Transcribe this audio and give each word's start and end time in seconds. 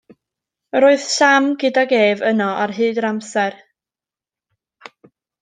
Yr 0.77 0.85
oedd 0.87 1.03
Sam 1.03 1.49
gydag 1.63 1.93
ef 1.97 2.23
yno 2.31 2.47
ar 2.63 2.73
hyd 2.79 3.03
yr 3.03 3.09
amser. 3.11 3.61